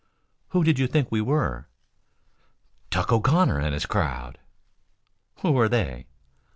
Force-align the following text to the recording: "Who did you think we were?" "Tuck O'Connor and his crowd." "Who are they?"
"Who 0.47 0.63
did 0.63 0.79
you 0.79 0.87
think 0.87 1.11
we 1.11 1.21
were?" 1.21 1.67
"Tuck 2.89 3.11
O'Connor 3.13 3.59
and 3.59 3.71
his 3.71 3.85
crowd." 3.85 4.39
"Who 5.43 5.55
are 5.59 5.69
they?" 5.69 6.07